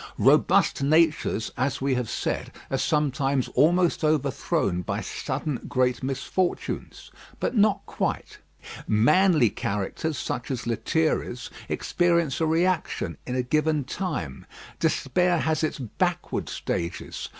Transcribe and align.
Robust 0.17 0.81
natures, 0.81 1.51
as 1.57 1.79
we 1.79 1.93
have 1.93 2.09
said, 2.09 2.51
are 2.71 2.77
sometimes 2.79 3.49
almost 3.49 4.03
overthrown 4.03 4.81
by 4.81 4.99
sudden 4.99 5.57
great 5.69 6.01
misfortunes; 6.01 7.11
but 7.39 7.55
not 7.55 7.85
quite. 7.85 8.39
Manly 8.87 9.51
characters 9.51 10.17
such 10.17 10.49
as 10.49 10.65
Lethierry's 10.65 11.51
experience 11.69 12.41
a 12.41 12.47
reaction 12.47 13.15
in 13.27 13.35
a 13.35 13.43
given 13.43 13.83
time. 13.83 14.47
Despair 14.79 15.37
has 15.37 15.63
its 15.63 15.77
backward 15.77 16.49
stages. 16.49 17.29